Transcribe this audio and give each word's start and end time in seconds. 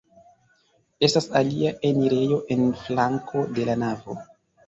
Estas 1.07 1.27
alia 1.41 1.73
enirejo 1.89 2.39
en 2.55 2.65
flanko 2.79 3.43
de 3.59 3.67
la 3.71 3.77
navo. 3.83 4.17